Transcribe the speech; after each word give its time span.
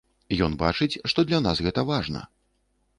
Ён 0.45 0.55
бачыць, 0.63 0.89
што 1.13 1.27
для 1.29 1.43
нас 1.47 1.57
гэта 1.67 1.87
важна. 1.95 2.29